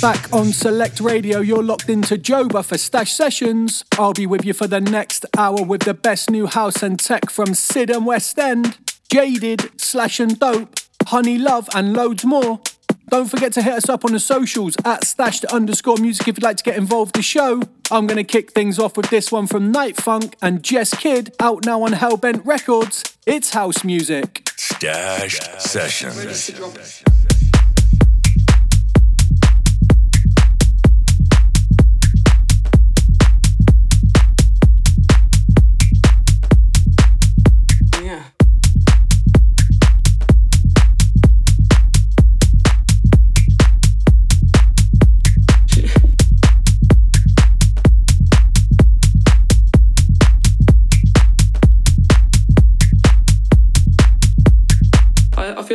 [0.00, 3.84] Back on Select Radio, you're locked into Joba for Stash Sessions.
[3.96, 7.30] I'll be with you for the next hour with the best new house and tech
[7.30, 8.78] from Sid and West End,
[9.08, 12.60] Jaded, Slash and Dope, Honey Love, and loads more.
[13.08, 16.42] Don't forget to hit us up on the socials at stashed underscore music if you'd
[16.42, 17.62] like to get involved the show.
[17.92, 21.64] I'm gonna kick things off with this one from Night Funk and Jess Kidd, out
[21.64, 23.04] now on Hellbent Records.
[23.26, 24.50] It's house music.
[24.56, 27.21] Stash Sessions.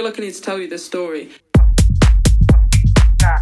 [0.05, 1.29] I need to tell you this story.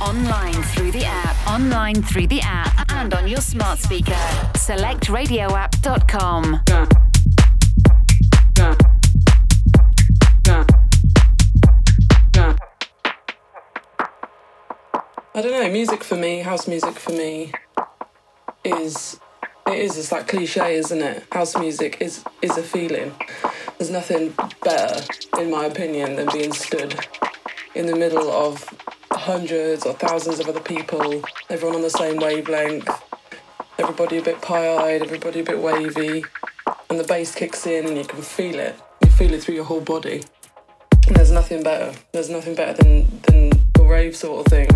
[0.00, 4.10] online through the app, online through the app, and on your smart speaker.
[4.54, 6.62] SelectRadioApp.com.
[8.58, 8.85] Yeah.
[15.36, 15.70] I don't know.
[15.70, 17.52] Music for me, house music for me,
[18.64, 19.20] is
[19.66, 19.98] it is.
[19.98, 21.24] It's like cliche, isn't it?
[21.30, 23.12] House music is is a feeling.
[23.76, 24.32] There's nothing
[24.64, 25.04] better,
[25.38, 27.06] in my opinion, than being stood
[27.74, 28.64] in the middle of
[29.10, 32.88] hundreds or thousands of other people, everyone on the same wavelength,
[33.78, 36.24] everybody a bit pie-eyed, everybody a bit wavy,
[36.88, 38.74] and the bass kicks in and you can feel it.
[39.04, 40.22] You feel it through your whole body.
[41.06, 41.92] And there's nothing better.
[42.12, 44.70] There's nothing better than than the rave sort of thing.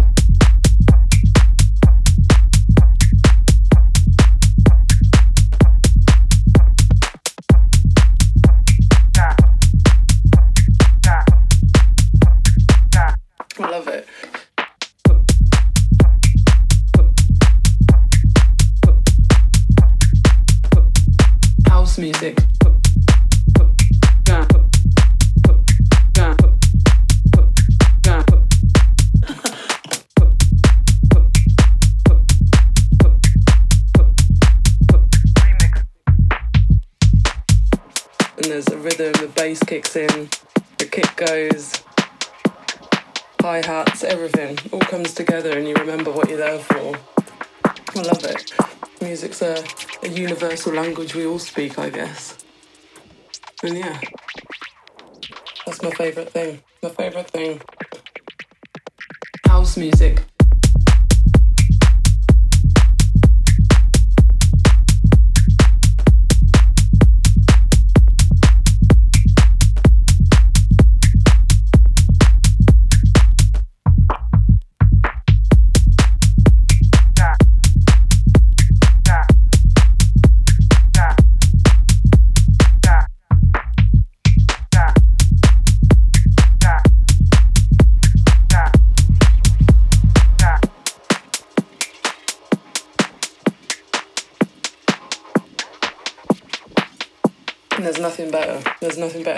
[22.22, 22.36] And
[38.44, 40.28] there's a rhythm, the bass kicks in,
[40.76, 41.82] the kick goes,
[43.40, 46.98] hi hats, everything all comes together and you remember what you're there for.
[47.64, 48.52] I love it.
[49.00, 49.64] Music's a,
[50.02, 52.38] a universal language we all speak, I guess.
[53.62, 54.00] And yeah,
[55.66, 56.62] that's my favourite thing.
[56.82, 57.60] My favourite thing.
[59.46, 60.29] House music.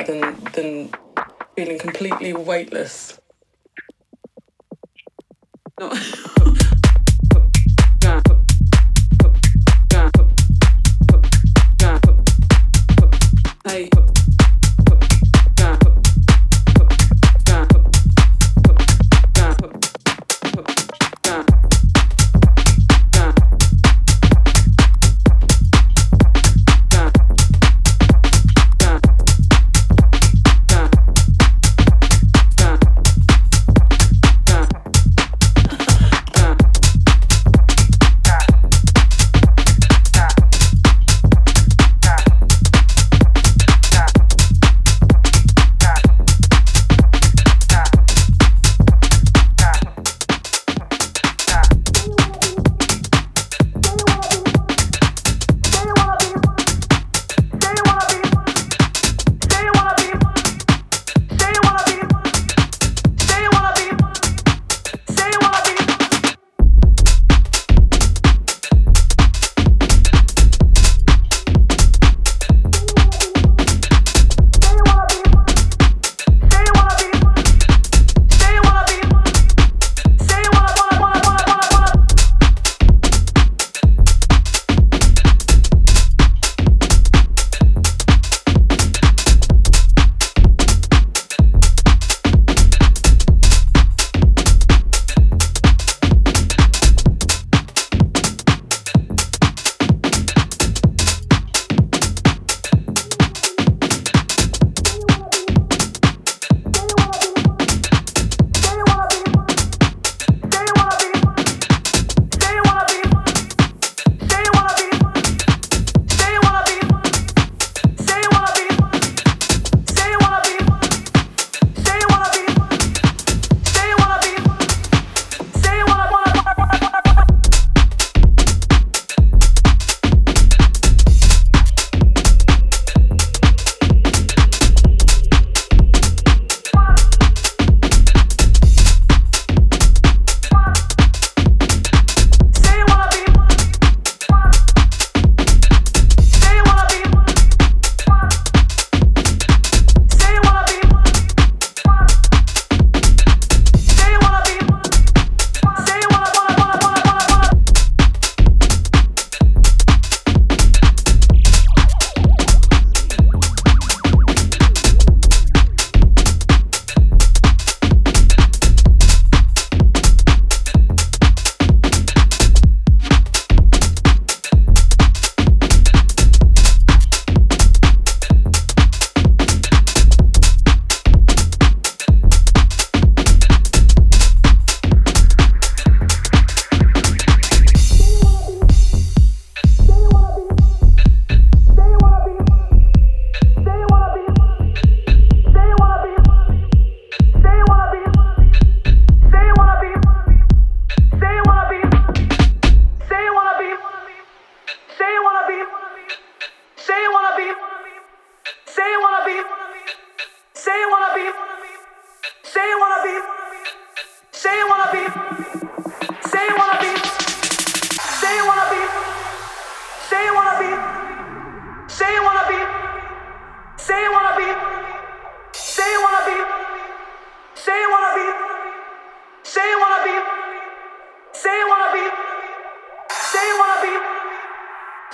[0.06, 0.20] Than
[0.54, 0.90] than
[1.54, 3.20] feeling completely weightless.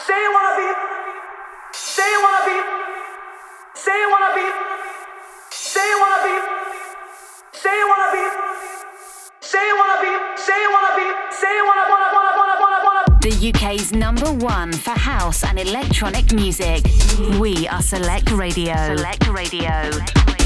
[0.08, 0.68] Say you wanna be.
[1.74, 2.58] Say you wanna be.
[3.74, 4.46] Say you wanna be.
[5.50, 6.36] Say you wanna be.
[7.52, 8.24] Say you wanna be.
[9.42, 10.12] Say you wanna be.
[10.46, 11.06] Say you wanna be.
[11.40, 13.20] Say you wanna wanna wanna wanna wanna wanna.
[13.20, 16.86] The UK's number one for house and electronic music.
[17.38, 18.76] We are Select Radio.
[18.96, 19.90] Select Radio.
[19.90, 20.37] Select Radio.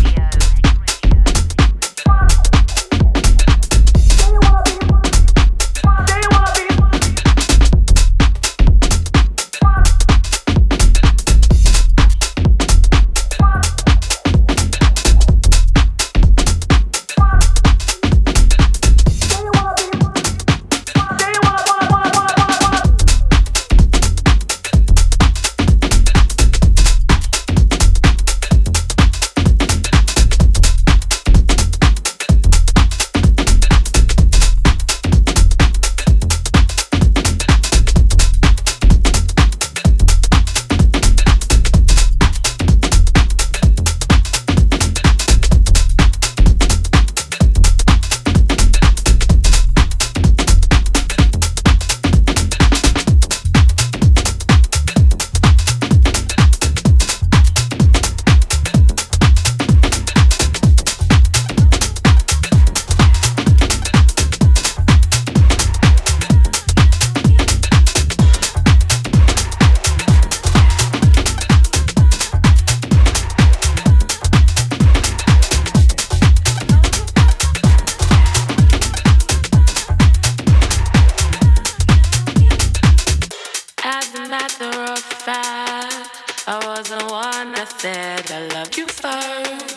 [83.95, 89.77] As a matter of fact, I was the one that said I loved you first.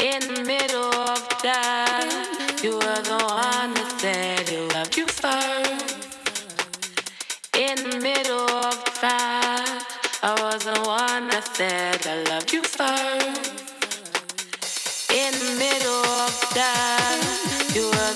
[0.00, 6.16] In the middle of that, you were the one that said you loved you first.
[7.54, 9.84] In the middle of that,
[10.22, 13.52] I was the one that said I loved you first.
[15.12, 17.20] In the middle of that,
[17.74, 18.15] you were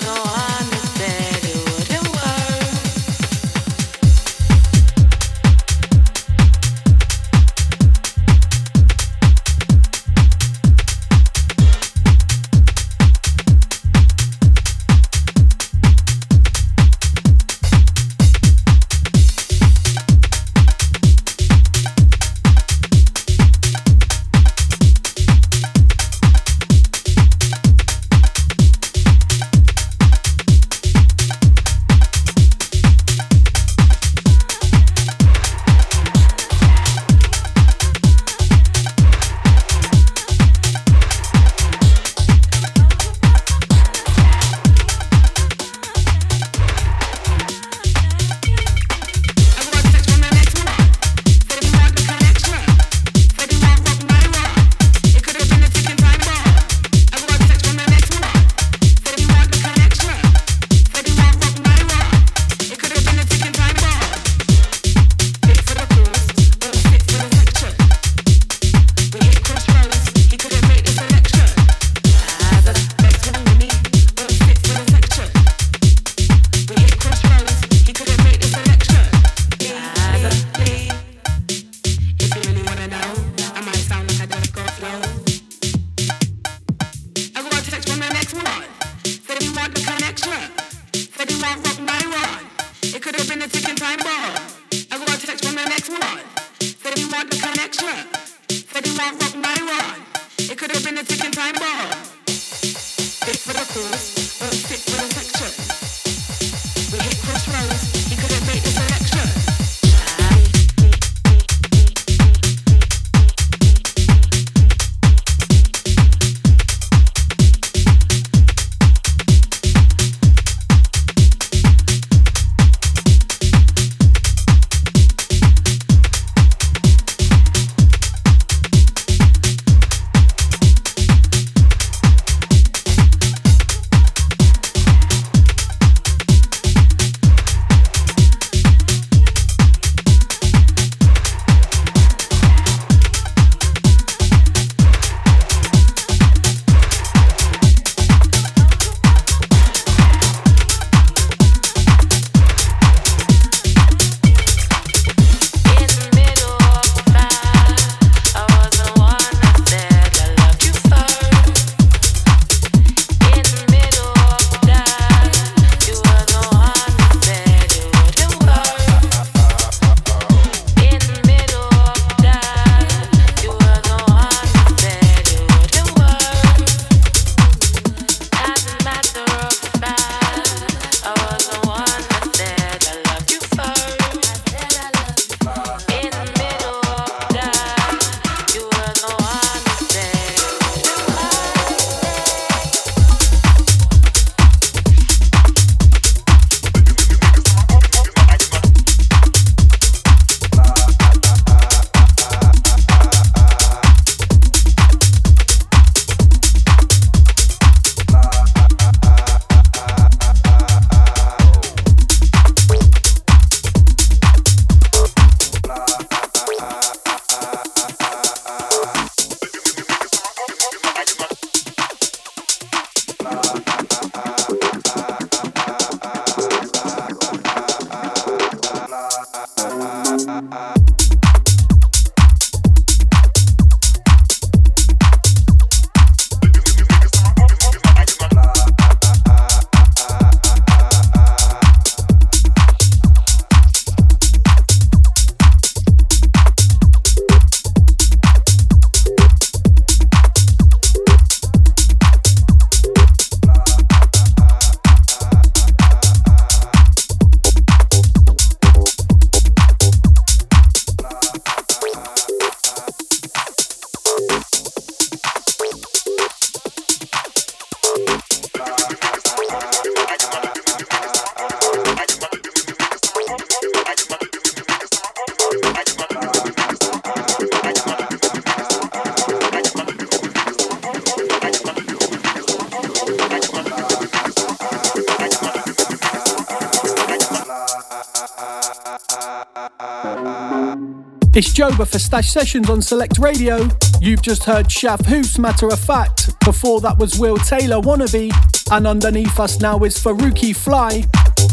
[291.91, 293.67] for Stash Sessions on Select Radio.
[293.99, 296.33] You've just heard Shaf Hoos, matter of fact.
[296.45, 298.31] Before that was Will Taylor, Wannabe.
[298.71, 301.03] And underneath us now is Faruqi Fly.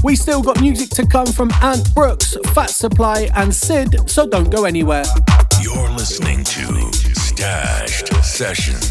[0.04, 4.50] We still got music to come from Ant Brooks, Fat Supply, and Sid, so don't
[4.50, 5.04] go anywhere.
[5.60, 8.87] You're listening to Stashed Sessions.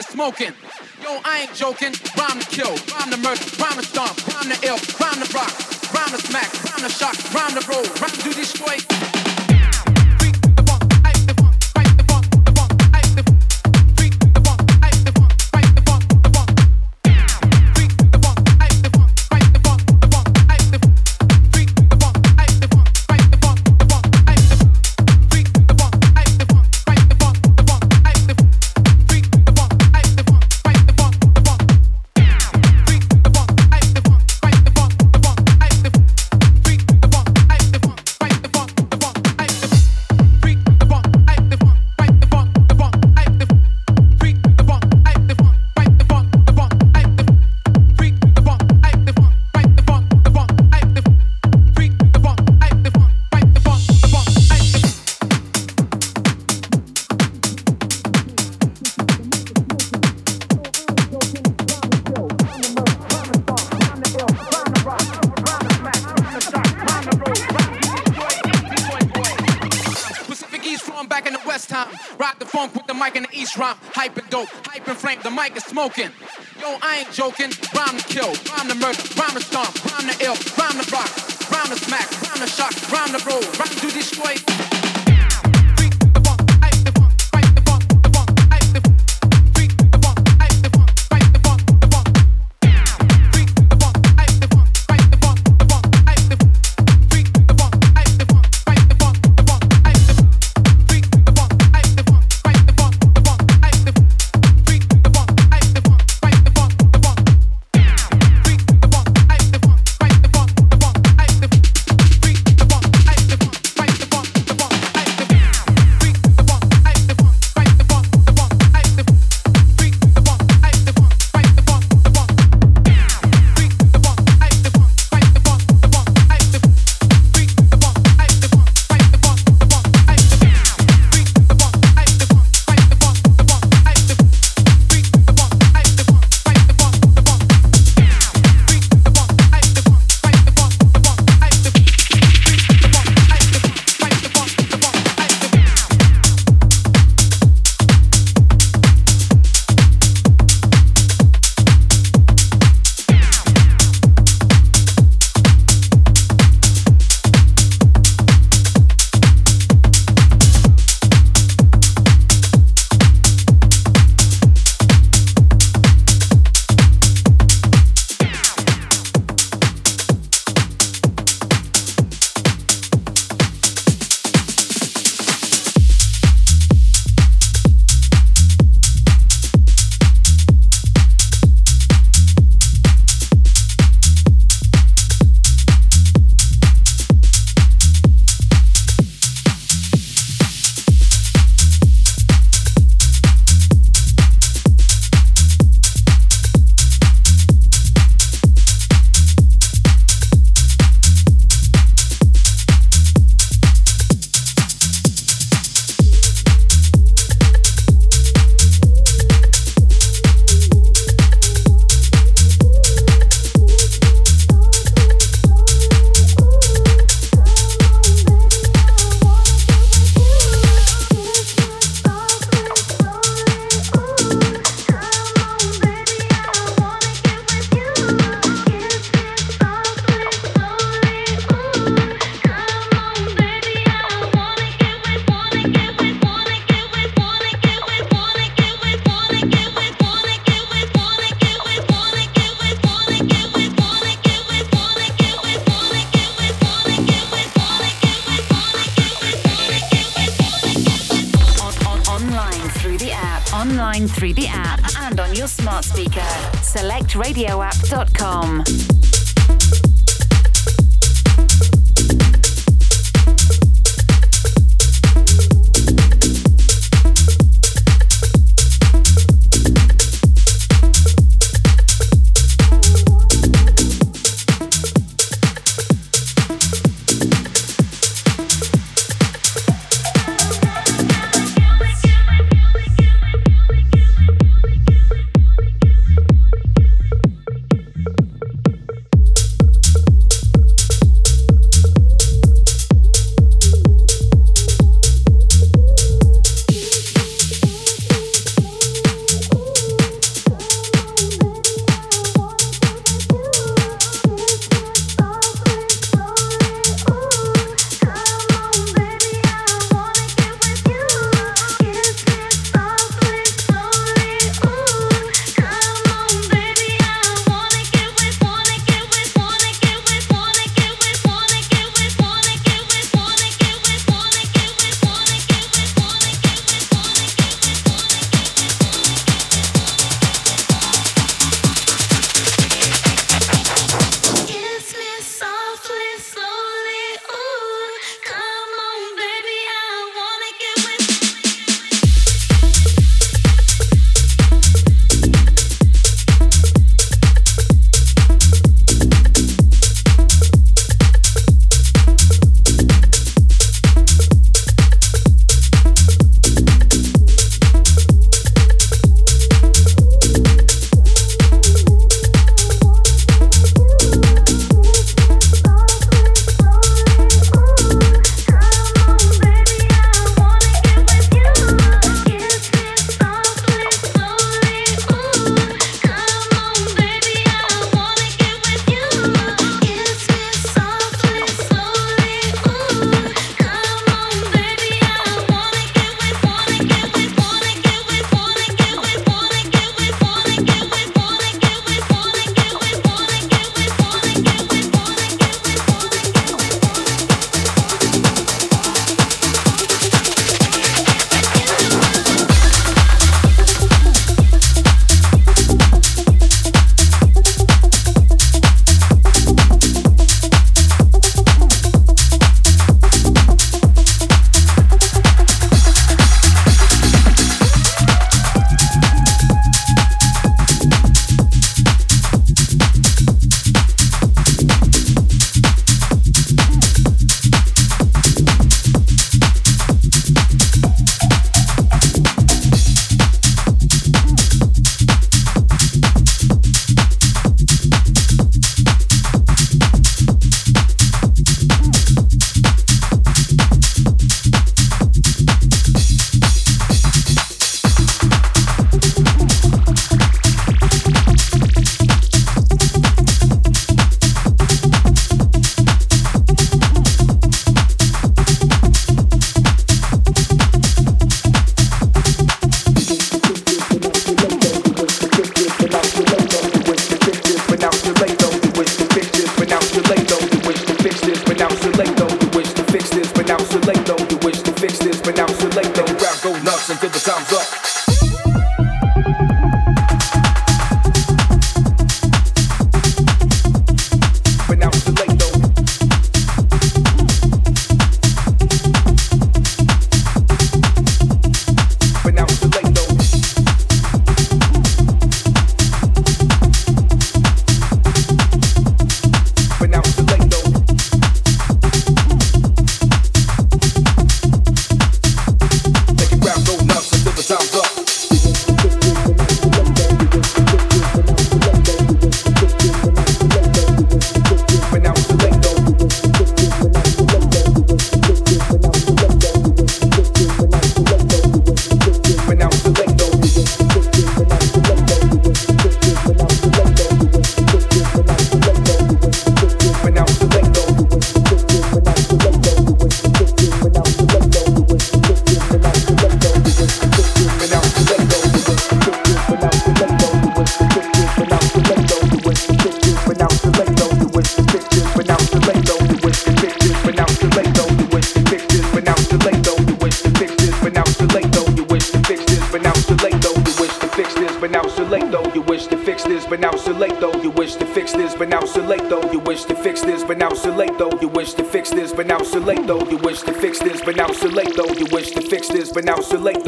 [0.00, 0.52] Smoking.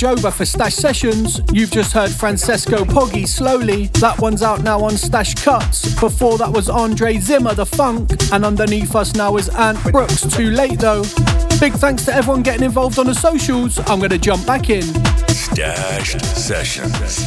[0.00, 1.42] Joba for Stash Sessions.
[1.52, 3.88] You've just heard Francesco Poggi slowly.
[4.00, 5.94] That one's out now on Stash Cuts.
[6.00, 8.10] Before that was Andre Zimmer, The Funk.
[8.32, 11.02] And underneath us now is Ant Brooks, Too Late Though.
[11.60, 13.78] Big thanks to everyone getting involved on the socials.
[13.90, 14.84] I'm going to jump back in.
[15.28, 17.26] Stashed Sessions.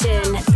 [0.00, 0.49] Selection.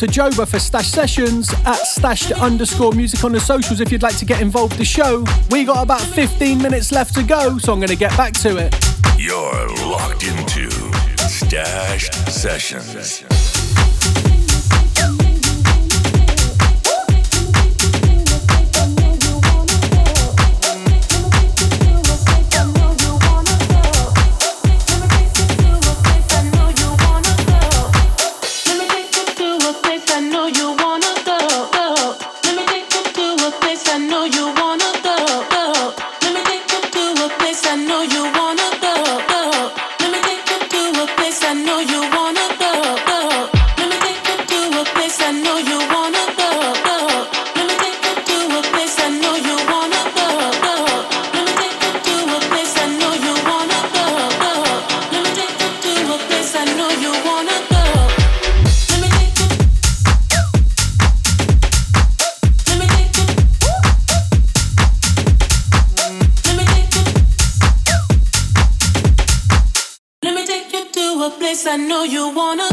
[0.00, 4.16] To Joba for Stash Sessions at stashed underscore music on the socials if you'd like
[4.16, 5.26] to get involved the show.
[5.50, 8.56] We got about 15 minutes left to go, so I'm going to get back to
[8.56, 8.74] it.
[9.18, 10.70] You're locked into
[11.18, 13.29] Stash Sessions.
[71.70, 72.69] I know you wanna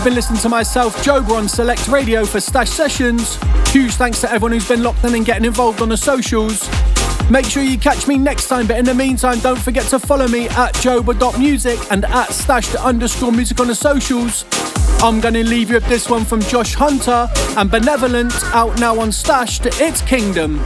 [0.00, 3.36] You've been listening to myself, Joba, on Select Radio for Stash Sessions.
[3.68, 6.70] Huge thanks to everyone who's been locked in and getting involved on the socials.
[7.30, 10.26] Make sure you catch me next time, but in the meantime, don't forget to follow
[10.26, 14.46] me at joba.music and at stashed underscore music on the socials.
[15.02, 17.28] I'm going to leave you with this one from Josh Hunter
[17.58, 20.62] and Benevolent out now on Stashed, It's Kingdom.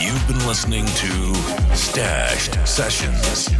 [0.00, 1.34] You've been listening to
[1.76, 3.50] Stashed Sessions.